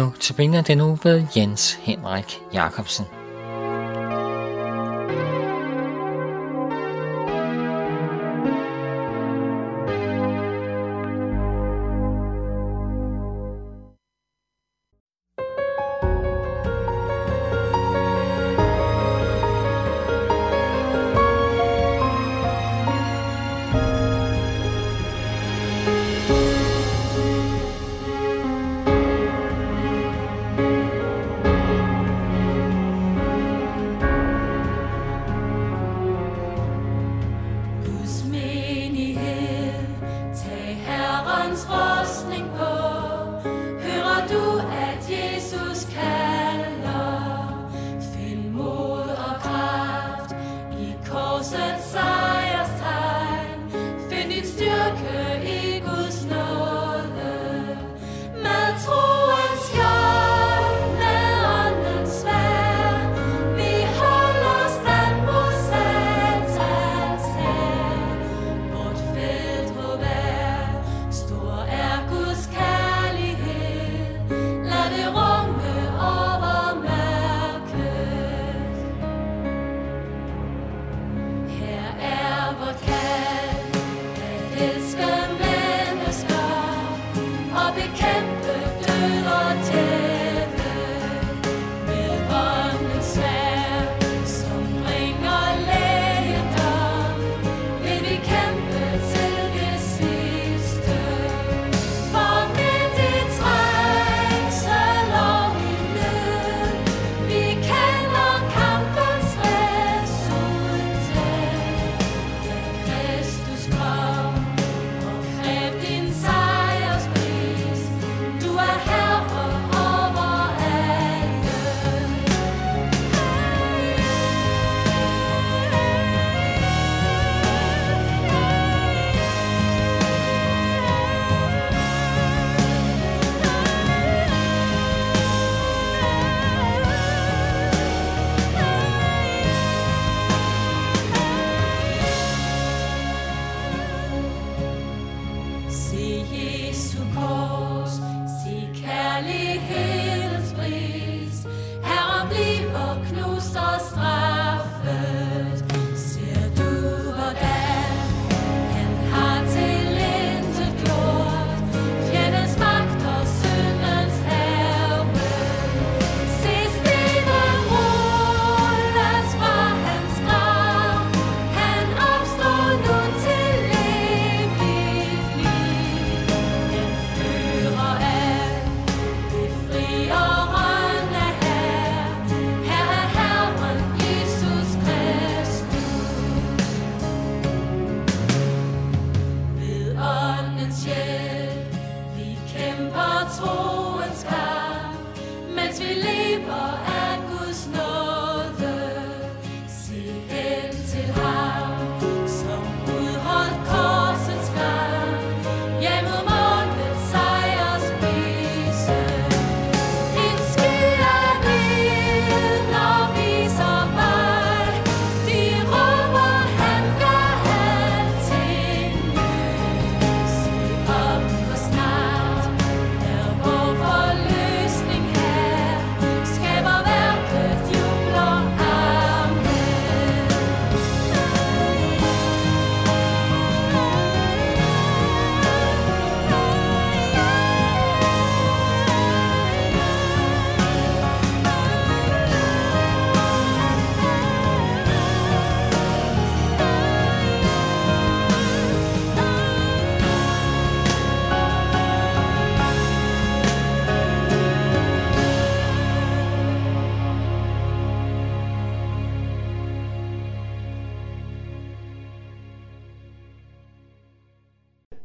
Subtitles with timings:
[0.00, 3.19] Nu tilbringer den nu ved Jens Henrik Jacobsen.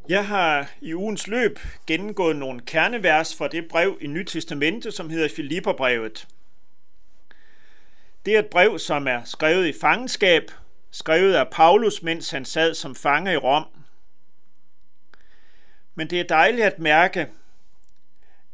[0.10, 5.10] Jeg har i ugens løb gennemgået nogle kernevers fra det brev i Nyt Testamente, som
[5.10, 6.28] hedder Filipperbrevet.
[8.26, 10.52] Det er et brev, som er skrevet i fangenskab,
[10.92, 13.66] skrevet af Paulus, mens han sad som fange i Rom.
[15.96, 17.28] Men det er dejligt at mærke,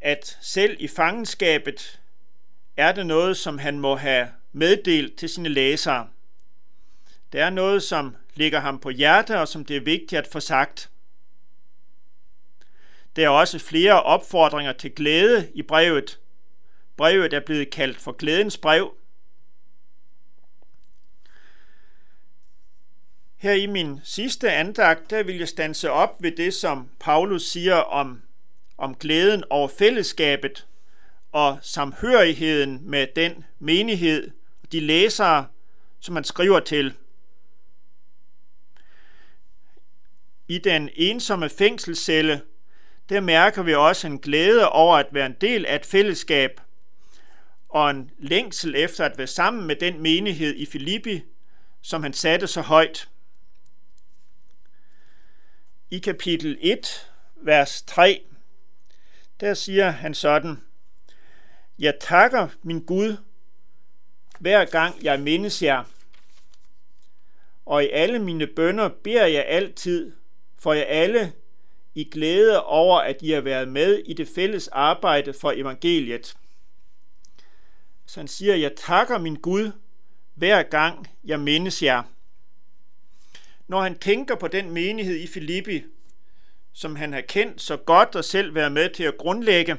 [0.02, 2.00] at selv i fangenskabet
[2.78, 6.08] er det noget, som han må have meddelt til sine læsere.
[7.32, 10.40] Det er noget, som ligger ham på hjerte, og som det er vigtigt at få
[10.40, 10.91] sagt.
[13.16, 16.20] Der er også flere opfordringer til glæde i brevet,
[16.98, 18.94] brevet er blevet kaldt for glædens brev.
[23.38, 27.76] Her i min sidste andagt, der vil jeg stanse op ved det, som Paulus siger
[27.76, 28.22] om,
[28.78, 30.68] om glæden over fællesskabet
[31.32, 34.32] og samhørigheden med den menighed,
[34.72, 35.48] de læsere,
[36.00, 36.94] som man skriver til.
[40.48, 42.42] I den ensomme fængselscelle,
[43.10, 46.62] der mærker vi også en glæde over at være en del af et fællesskab,
[47.70, 51.24] og en længsel efter at være sammen med den menighed i Filippi,
[51.82, 53.10] som han satte så højt.
[55.90, 58.24] I kapitel 1, vers 3,
[59.40, 60.62] der siger han sådan,
[61.80, 63.18] Jeg takker min Gud,
[64.40, 65.84] hver gang jeg mindes jer,
[67.66, 70.12] og i alle mine bønder beder jeg altid
[70.60, 71.34] for jer alle
[71.96, 76.36] i glæde over, at I har været med i det fælles arbejde for evangeliet.
[78.06, 79.72] Så han siger, jeg takker min Gud,
[80.34, 82.04] hver gang jeg mindes jer.
[83.68, 85.84] Når han tænker på den menighed i Filippi,
[86.74, 89.78] som han har kendt så godt og selv været med til at grundlægge,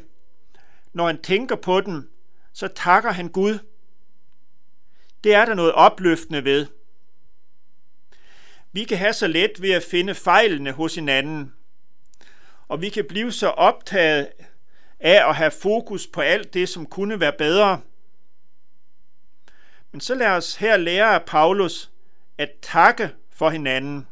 [0.93, 2.11] når han tænker på dem,
[2.53, 3.59] så takker han Gud.
[5.25, 6.67] Det er der noget opløftende ved.
[8.73, 11.53] Vi kan have så let ved at finde fejlene hos hinanden,
[12.73, 14.29] og vi kan blive så optaget
[15.01, 17.81] af at have fokus på alt det, som kunne være bedre.
[19.91, 21.91] Men så lad os her lære af Paulus
[22.39, 24.07] at takke for hinanden.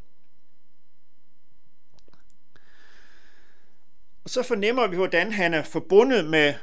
[4.25, 6.55] Og så fornemmer vi, hvordan han er forbundet med,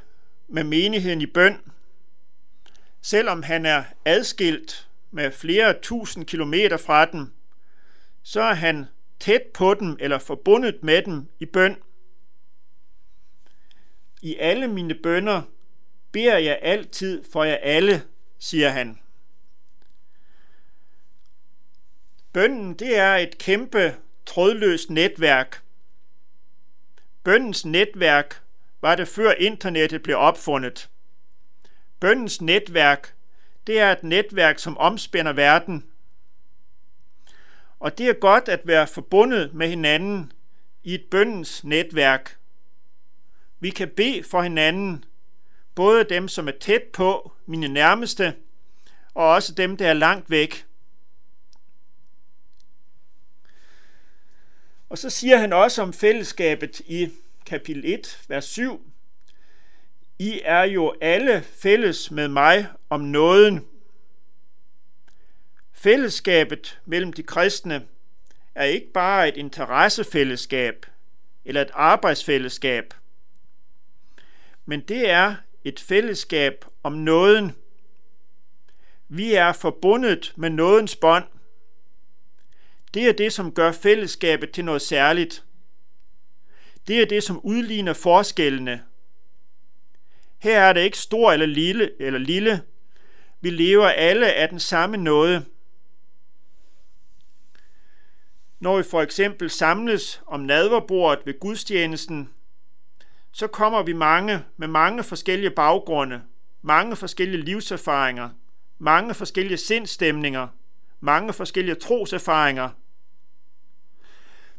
[0.47, 1.61] med menigheden i bøn.
[3.01, 7.33] Selvom han er adskilt med flere tusind kilometer fra dem,
[8.23, 8.85] så er han
[9.19, 11.77] tæt på dem eller forbundet med dem i bøn.
[14.21, 15.41] I alle mine bønder
[16.11, 18.03] beder jeg altid for jer alle,
[18.39, 18.99] siger han.
[22.33, 25.63] Bønnen det er et kæmpe trådløst netværk.
[27.23, 28.41] Bønnens netværk
[28.81, 30.89] var det før internettet blev opfundet.
[31.99, 33.13] Bønnens netværk
[33.67, 35.85] det er et netværk, som omspænder verden.
[37.79, 40.31] Og det er godt at være forbundet med hinanden
[40.83, 42.36] i et bøndens netværk.
[43.59, 45.05] Vi kan bede for hinanden,
[45.75, 48.35] både dem, som er tæt på, mine nærmeste,
[49.13, 50.65] og også dem, der er langt væk.
[54.89, 57.09] Og så siger han også om fællesskabet i
[57.45, 58.91] kapitel 1, vers 7.
[60.19, 63.65] I er jo alle fælles med mig om nåden.
[65.73, 67.85] Fællesskabet mellem de kristne
[68.55, 70.85] er ikke bare et interessefællesskab
[71.45, 72.93] eller et arbejdsfællesskab,
[74.69, 77.51] men det er et fællesskab om nåden.
[79.07, 81.23] Vi er forbundet med nådens bånd.
[82.93, 85.43] Det er det, som gør fællesskabet til noget særligt.
[86.87, 88.83] Det er det, som udligner forskellene.
[90.37, 92.61] Her er det ikke stor eller lille, eller lille.
[93.41, 95.45] Vi lever alle af den samme nåde.
[98.59, 102.29] Når vi for eksempel samles om nadverbordet ved gudstjenesten,
[103.31, 106.21] så kommer vi mange med mange forskellige baggrunde,
[106.61, 108.29] mange forskellige livserfaringer,
[108.79, 110.47] mange forskellige sindstemninger,
[110.99, 112.69] mange forskellige troserfaringer.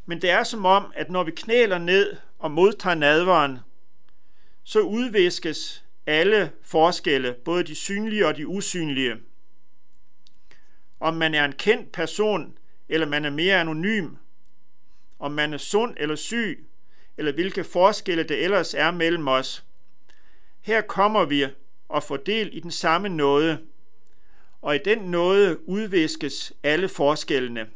[0.06, 3.58] Men det er som om, at når vi knæler ned og modtager nadveren,
[4.64, 9.16] så udviskes alle forskelle, både de synlige og de usynlige.
[11.00, 12.58] Om man er en kendt person,
[12.88, 14.14] eller man er mere anonym,
[15.18, 16.67] om man er sund eller syg,
[17.18, 19.64] eller hvilke forskelle det ellers er mellem os.
[20.60, 21.46] Her kommer vi
[21.88, 23.58] og får del i den samme nåde,
[24.62, 27.70] og i den nåde udviskes alle forskellene.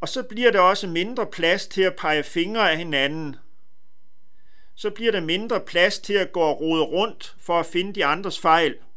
[0.00, 3.36] Og så bliver der også mindre plads til at pege fingre af hinanden.
[4.74, 8.04] Så bliver der mindre plads til at gå og rode rundt for at finde de
[8.04, 8.76] andres fejl–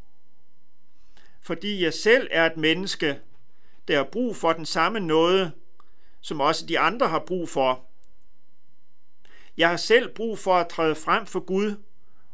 [1.41, 3.19] fordi jeg selv er et menneske,
[3.87, 5.51] der har brug for den samme noget,
[6.21, 7.85] som også de andre har brug for.
[9.57, 11.75] Jeg har selv brug for at træde frem for Gud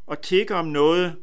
[0.08, 1.16] og tikke om noget.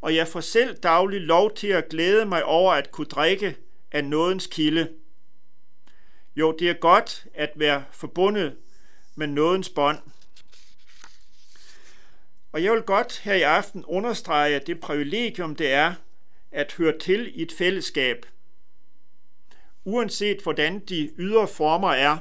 [0.00, 3.56] Og jeg får selv daglig lov til at glæde mig over at kunne drikke
[3.92, 4.88] af nådens kilde.
[6.36, 8.56] Jo, det er godt at være forbundet
[9.14, 9.98] med nådens bånd.
[12.52, 15.94] Og jeg vil godt her i aften understrege det privilegium, det er
[16.52, 18.26] at høre til i et fællesskab,
[19.84, 22.18] uanset hvordan de ydre former er.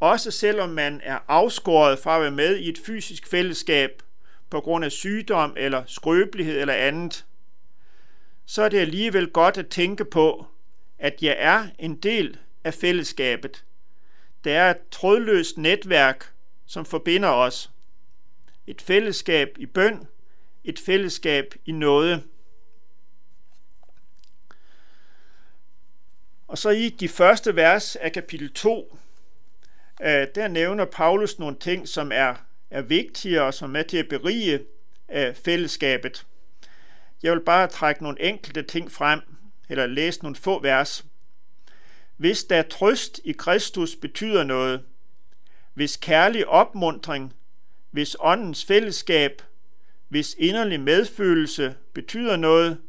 [0.00, 4.02] også selvom man er afskåret fra at være med i et fysisk fællesskab
[4.50, 7.24] på grund af sygdom eller skrøbelighed eller andet,
[8.46, 10.46] så er det alligevel godt at tænke på,
[10.98, 13.64] at jeg er en del af fællesskabet.
[14.44, 16.32] Det er et trådløst netværk,
[16.66, 17.70] som forbinder os.
[18.66, 20.06] Et fællesskab i bøn,
[20.64, 22.22] et fællesskab i noget.
[26.52, 28.98] Og så i de første vers af kapitel 2,
[30.02, 32.34] øh, der nævner Paulus nogle ting, som er,
[32.70, 34.60] er vigtige og som er med til at berige
[35.12, 36.26] øh, fællesskabet.
[37.22, 39.20] Jeg vil bare trække nogle enkelte ting frem,
[39.68, 41.04] eller læse nogle få vers.
[42.16, 44.82] Hvis der trøst i Kristus betyder noget,
[45.74, 47.34] hvis kærlig opmundring,
[47.90, 49.42] hvis åndens fællesskab,
[50.08, 52.80] hvis inderlig medfølelse betyder noget,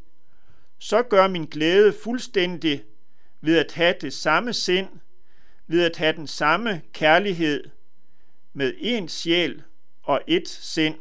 [0.80, 2.84] så gør min glæde fuldstændig
[3.44, 5.00] ved at have det samme sind,
[5.68, 7.70] ved at have den samme kærlighed
[8.54, 9.64] med én sjæl
[10.04, 10.96] og ét sind.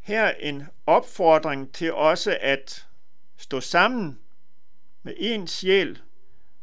[0.00, 2.86] Her en opfordring til også at
[3.36, 4.18] stå sammen
[5.02, 6.02] med én sjæl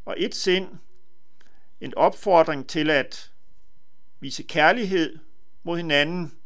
[0.06, 0.68] og ét sind.
[1.82, 3.32] En opfordring til at
[4.20, 5.20] vise kærlighed
[5.64, 6.38] mod hinanden.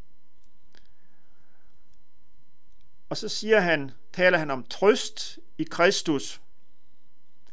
[3.10, 6.42] Og så siger han, taler han om trøst i Kristus.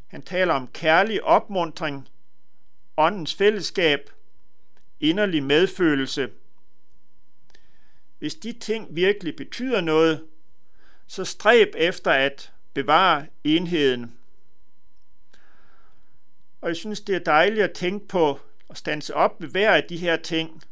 [0.07, 2.09] Han taler om kærlig opmundring,
[2.97, 4.11] åndens fællesskab,
[5.01, 6.31] inderlig medfølelse.
[8.19, 10.27] Hvis de ting virkelig betyder noget,
[11.07, 14.19] så stræb efter at bevare enheden.
[16.61, 19.85] Og jeg synes, det er dejligt at tænke på at stanse op ved hver af
[19.85, 20.63] de her ting.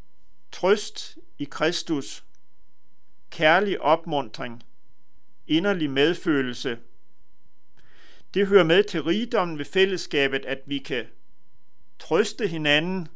[0.53, 2.25] Trøst i Kristus,
[3.31, 4.63] kærlig opmundring,
[5.47, 6.79] inderlig medfølelse.
[8.35, 11.07] Det hører med til rigdommen ved fællesskabet, at vi kan
[11.99, 13.09] trøste hinanden,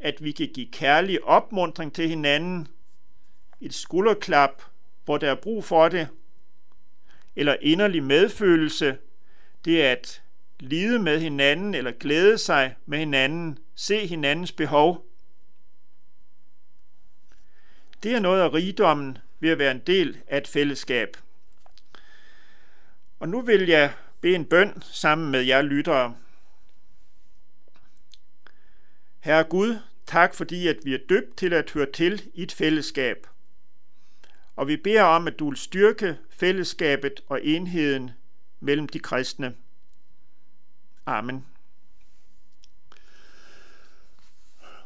[0.00, 2.68] at vi kan give kærlig opmundring til hinanden,
[3.60, 4.62] et skulderklap,
[5.04, 6.08] hvor der er brug for det,
[7.36, 8.98] eller inderlig medfølelse,
[9.64, 10.22] det er at
[10.60, 15.06] lide med hinanden eller glæde sig med hinanden, se hinandens behov.
[18.02, 21.16] Det er noget af rigdommen ved at være en del af et fællesskab.
[23.18, 26.14] Og nu vil jeg bede en bøn sammen med jer lyttere.
[29.20, 33.26] Herre Gud, tak fordi at vi er døbt til at høre til i et fællesskab.
[34.56, 38.10] Og vi beder om, at du vil styrke fællesskabet og enheden
[38.60, 39.54] mellem de kristne.
[41.06, 41.46] Amen.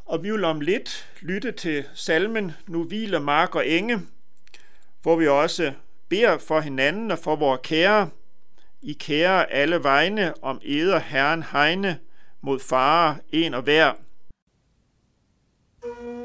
[0.05, 4.01] Og vi vil om lidt lytte til salmen Nu hviler mark og enge,
[5.03, 5.73] hvor vi også
[6.09, 8.11] beder for hinanden og for vores kære.
[8.83, 11.99] I kære alle vegne om eder Herren hegne
[12.41, 13.93] mod fare en og hver.
[15.83, 16.22] thank you